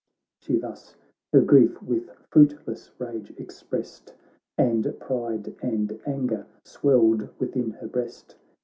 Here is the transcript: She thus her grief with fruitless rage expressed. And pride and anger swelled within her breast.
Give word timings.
She 0.39 0.57
thus 0.57 0.95
her 1.31 1.41
grief 1.41 1.79
with 1.79 2.09
fruitless 2.31 2.89
rage 2.99 3.31
expressed. 3.37 4.15
And 4.57 4.97
pride 4.99 5.55
and 5.61 6.01
anger 6.07 6.47
swelled 6.65 7.29
within 7.39 7.69
her 7.69 7.87
breast. 7.87 8.35